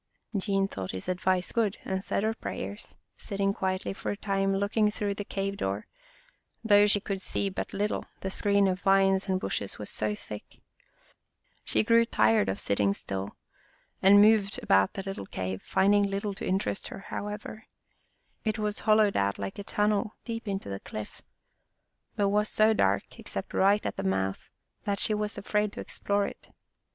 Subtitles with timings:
[0.35, 4.89] Jean thought his advice good and said her prayers, sitting quietly for a time, looking
[4.89, 5.85] through the cave door,
[6.63, 10.59] though she could see but little, the screen of vines and bushes was so thick.
[11.63, 13.37] She grew tired of sitting still,
[14.01, 16.87] and moved 98 Our Little Australian Cousin about the little cave, finding little to interest
[16.87, 17.65] her, however.
[18.43, 21.21] It was hollowed out like a tunnel deep into the cliff,
[22.15, 24.49] but was so dark, except right at the mouth,
[24.83, 26.47] that she was afraid to explore it.